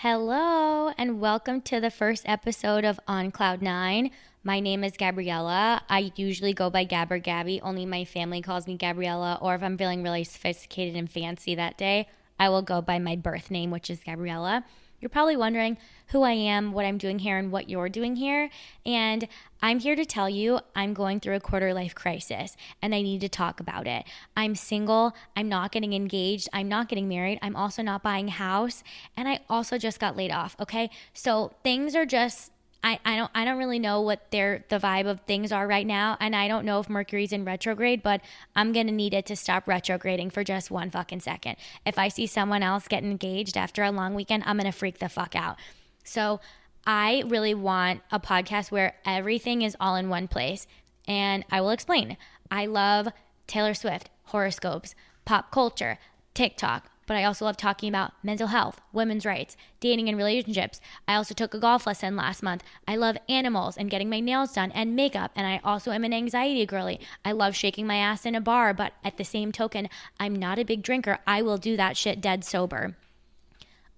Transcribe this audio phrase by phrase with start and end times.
[0.00, 4.10] Hello, and welcome to the first episode of On Cloud Nine.
[4.44, 5.80] My name is Gabriella.
[5.88, 9.62] I usually go by Gab or Gabby, only my family calls me Gabriella, or if
[9.62, 13.70] I'm feeling really sophisticated and fancy that day, I will go by my birth name,
[13.70, 14.66] which is Gabriella.
[15.00, 15.78] You're probably wondering
[16.08, 18.48] who I am, what I'm doing here, and what you're doing here.
[18.84, 19.28] And
[19.60, 23.20] I'm here to tell you I'm going through a quarter life crisis and I need
[23.22, 24.04] to talk about it.
[24.36, 25.14] I'm single.
[25.34, 26.48] I'm not getting engaged.
[26.52, 27.38] I'm not getting married.
[27.42, 28.84] I'm also not buying a house.
[29.16, 30.56] And I also just got laid off.
[30.60, 30.90] Okay.
[31.12, 32.52] So things are just
[32.82, 35.86] I, I don't I don't really know what their the vibe of things are right
[35.86, 38.20] now, and I don't know if Mercury's in retrograde, but
[38.54, 41.56] I'm gonna need it to stop retrograding for just one fucking second.
[41.84, 45.08] If I see someone else get engaged after a long weekend, I'm gonna freak the
[45.08, 45.56] fuck out.
[46.04, 46.40] So
[46.86, 50.66] I really want a podcast where everything is all in one place,
[51.08, 52.16] and I will explain.
[52.50, 53.08] I love
[53.48, 55.98] Taylor Swift, horoscopes, pop culture,
[56.34, 60.80] TikTok, but I also love talking about mental health, women's rights, dating and relationships.
[61.06, 62.62] I also took a golf lesson last month.
[62.86, 66.12] I love animals and getting my nails done and makeup, and I also am an
[66.12, 67.00] anxiety girly.
[67.24, 70.58] I love shaking my ass in a bar, but at the same token, I'm not
[70.58, 71.18] a big drinker.
[71.26, 72.96] I will do that shit dead sober.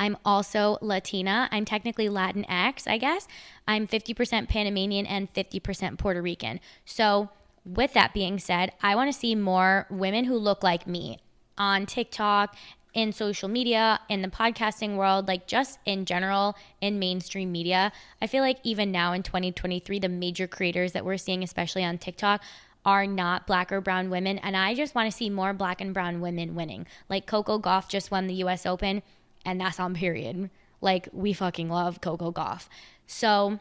[0.01, 1.49] I'm also Latina.
[1.51, 3.27] I'm technically Latinx, I guess.
[3.67, 6.61] I'm 50% Panamanian and 50% Puerto Rican.
[6.85, 7.31] So,
[7.65, 11.19] with that being said, I want to see more women who look like me
[11.59, 12.55] on TikTok
[12.99, 17.93] in social media, in the podcasting world, like just in general in mainstream media.
[18.21, 21.99] I feel like even now in 2023, the major creators that we're seeing, especially on
[21.99, 22.43] TikTok,
[22.85, 24.39] are not black or brown women.
[24.39, 26.89] And I just want to see more black and brown women winning.
[27.09, 29.05] Like Coco Gauff just won the US Open,
[29.45, 30.51] and that's on period.
[30.81, 32.67] Like we fucking love Coco Gauff.
[33.07, 33.61] So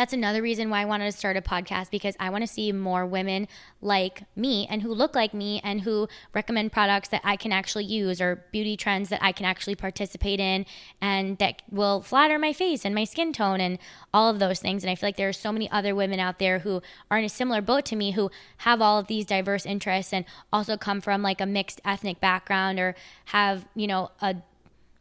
[0.00, 2.72] that's another reason why I wanted to start a podcast because I want to see
[2.72, 3.48] more women
[3.82, 7.84] like me and who look like me and who recommend products that I can actually
[7.84, 10.64] use or beauty trends that I can actually participate in
[11.02, 13.78] and that will flatter my face and my skin tone and
[14.14, 14.82] all of those things.
[14.82, 16.80] And I feel like there are so many other women out there who
[17.10, 20.24] are in a similar boat to me who have all of these diverse interests and
[20.50, 22.94] also come from like a mixed ethnic background or
[23.26, 24.36] have, you know, a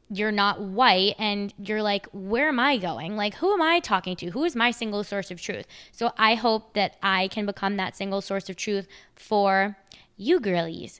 [0.09, 3.15] you're not white and you're like, where am I going?
[3.15, 4.31] Like, who am I talking to?
[4.31, 5.67] Who is my single source of truth?
[5.91, 9.77] So I hope that I can become that single source of truth for
[10.17, 10.99] you girlies.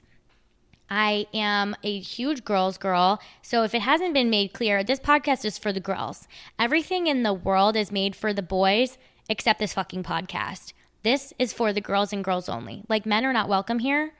[0.88, 3.20] I am a huge girls girl.
[3.42, 6.26] So if it hasn't been made clear, this podcast is for the girls.
[6.58, 10.72] Everything in the world is made for the boys except this fucking podcast.
[11.02, 12.82] This is for the girls and girls only.
[12.88, 14.12] Like men are not welcome here.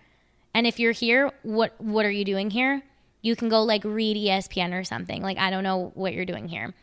[0.55, 2.83] And if you're here, what what are you doing here?
[3.23, 5.23] You can go like read ESPN or something.
[5.23, 6.75] Like, I don't know what you're doing here.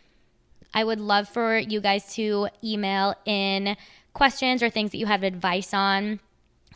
[0.74, 3.78] I would love for you guys to email in
[4.14, 6.20] questions or things that you have advice on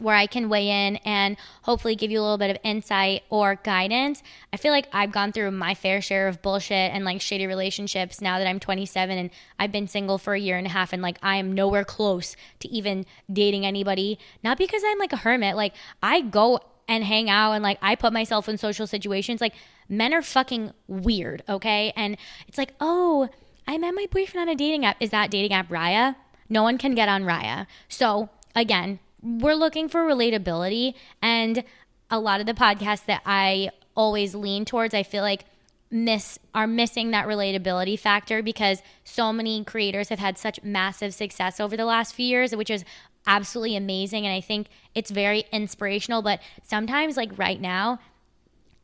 [0.01, 3.55] where I can weigh in and hopefully give you a little bit of insight or
[3.55, 4.23] guidance.
[4.51, 8.19] I feel like I've gone through my fair share of bullshit and like shady relationships
[8.19, 9.29] now that I'm 27 and
[9.59, 12.35] I've been single for a year and a half and like I am nowhere close
[12.59, 14.17] to even dating anybody.
[14.43, 16.59] Not because I'm like a hermit, like I go
[16.91, 19.39] and hang out and like I put myself in social situations.
[19.39, 19.53] Like
[19.87, 21.93] men are fucking weird, okay?
[21.95, 22.17] And
[22.49, 23.29] it's like, oh,
[23.65, 24.97] I met my boyfriend on a dating app.
[24.99, 26.17] Is that dating app Raya?
[26.49, 27.65] No one can get on Raya.
[27.87, 31.63] So again, we're looking for relatability and
[32.09, 35.45] a lot of the podcasts that I always lean towards, I feel like
[35.89, 41.59] miss are missing that relatability factor because so many creators have had such massive success
[41.59, 42.85] over the last few years which is
[43.27, 46.21] absolutely amazing and I think it's very inspirational.
[46.21, 47.99] But sometimes, like right now,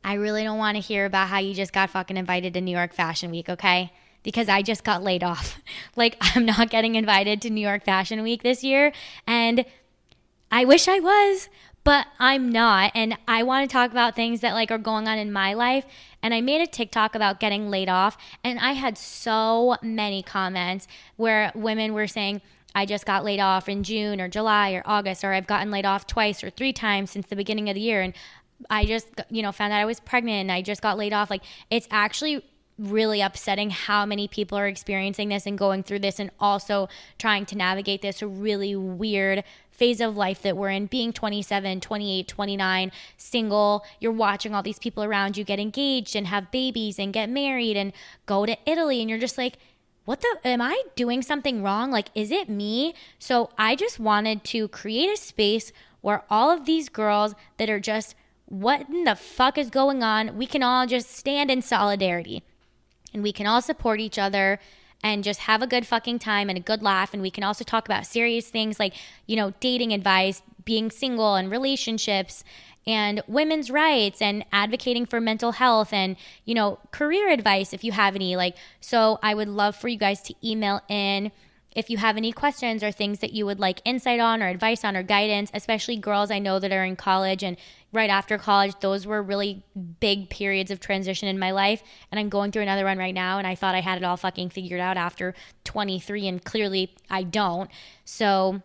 [0.04, 2.72] I really don't want to hear about how you just got fucking invited to New
[2.72, 3.92] York Fashion Week, okay?
[4.24, 5.60] Because I just got laid off.
[5.96, 8.94] like, I'm not getting invited to New York Fashion Week this year.
[9.26, 9.66] And
[10.52, 11.50] I wish I was,
[11.84, 12.92] but I'm not.
[12.96, 15.86] And I want to talk about things that like are going on in my life.
[16.24, 18.18] And I made a TikTok about getting laid off.
[18.44, 22.42] And I had so many comments where women were saying,
[22.78, 25.84] I just got laid off in June or July or August, or I've gotten laid
[25.84, 28.04] off twice or three times since the beginning of the year.
[28.04, 28.14] And
[28.70, 31.32] I just, you know, found out I was pregnant and I just got laid off.
[31.32, 31.42] Like,
[31.72, 32.46] it's actually
[32.78, 36.88] really upsetting how many people are experiencing this and going through this and also
[37.18, 42.28] trying to navigate this really weird phase of life that we're in being 27 28
[42.28, 47.14] 29 single you're watching all these people around you get engaged and have babies and
[47.14, 47.94] get married and
[48.28, 49.58] go to italy and you're just like
[50.08, 51.92] what the am I doing something wrong?
[51.92, 52.96] Like, is it me?
[53.20, 57.82] So I just wanted to create a space where all of these girls that are
[57.82, 58.16] just,
[58.46, 60.38] what in the fuck is going on?
[60.38, 62.42] We can all just stand in solidarity
[63.14, 64.62] and we can all support each other
[65.04, 67.14] and just have a good fucking time and a good laugh.
[67.14, 68.94] And we can also talk about serious things like,
[69.26, 72.44] you know, dating advice, being single and relationships
[72.86, 76.16] and women's rights and advocating for mental health and,
[76.46, 78.36] you know, career advice if you have any.
[78.36, 81.32] Like, so I would love for you guys to email in
[81.78, 84.84] if you have any questions or things that you would like insight on or advice
[84.84, 87.56] on or guidance, especially girls I know that are in college and
[87.94, 89.64] right after college, those were really
[90.00, 91.84] big periods of transition in my life.
[92.12, 93.38] And I'm going through another one right now.
[93.38, 95.36] And I thought I had it all fucking figured out after
[95.66, 97.70] 23, and clearly I don't.
[98.06, 98.64] So,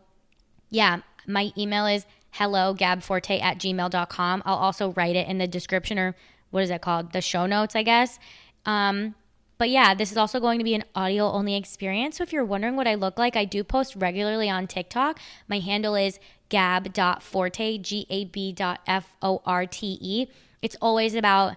[0.70, 4.42] yeah, my email is hello gabforte at gmail.com.
[4.46, 6.16] I'll also write it in the description or
[6.50, 7.12] what is it called?
[7.12, 8.18] The show notes, I guess.
[8.64, 9.16] Um,
[9.62, 12.16] but yeah, this is also going to be an audio only experience.
[12.16, 15.20] So if you're wondering what I look like, I do post regularly on TikTok.
[15.46, 16.18] My handle is
[16.48, 20.26] gab.forte, G A B dot F O R T E.
[20.62, 21.54] It's always about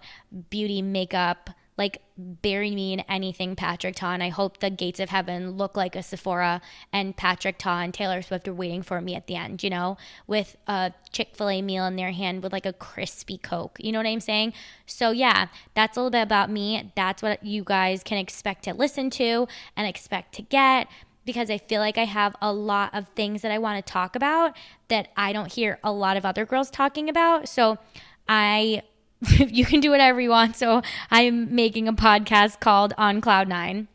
[0.52, 4.14] beauty, makeup, like bury me in anything Patrick Ta.
[4.14, 6.62] And I hope the gates of heaven look like a Sephora
[6.94, 9.98] and Patrick Ta and Taylor Swift are waiting for me at the end, you know,
[10.26, 13.78] with a Chick fil A meal in their hand with like a crispy Coke.
[13.80, 14.54] You know what I'm saying?
[14.86, 16.94] So, yeah, that's a little bit about me.
[16.96, 20.88] That's what you guys can expect to listen to and expect to get
[21.26, 24.16] because I feel like I have a lot of things that I want to talk
[24.16, 24.56] about
[24.90, 27.50] that I don't hear a lot of other girls talking about.
[27.50, 27.80] So,
[28.28, 28.84] I
[29.38, 30.56] you can do whatever you want.
[30.56, 30.82] So
[31.12, 33.88] I'm making a podcast called On Cloud Nine.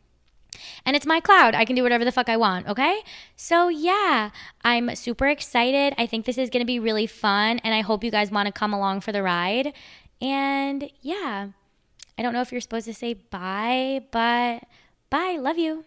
[0.85, 1.55] And it's my cloud.
[1.55, 3.01] I can do whatever the fuck I want, okay?
[3.37, 4.31] So, yeah,
[4.63, 5.95] I'm super excited.
[5.99, 7.59] I think this is going to be really fun.
[7.61, 9.73] And I hope you guys want to come along for the ride.
[10.21, 11.49] And yeah,
[12.19, 14.65] I don't know if you're supposed to say bye, but
[15.09, 15.39] bye.
[15.41, 15.85] Love you.